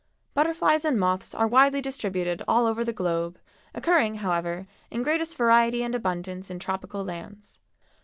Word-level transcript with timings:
Butterflies 0.33 0.83
and 0.83 0.99
moths 0.99 1.35
are 1.35 1.45
widely 1.45 1.79
distributed 1.79 2.41
all 2.47 2.65
over 2.65 2.83
the 2.83 2.91
globe, 2.91 3.37
occurring, 3.75 4.15
however, 4.15 4.65
in 4.89 5.03
greatest 5.03 5.37
variety 5.37 5.83
and 5.83 5.93
abundance 5.93 6.49
in 6.49 6.57
tropical 6.57 7.03
lands. 7.05 7.59